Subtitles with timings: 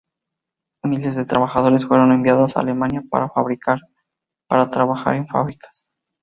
[0.83, 5.87] Miles de trabajadores fueron enviados a Alemania para trabajar en fábricas.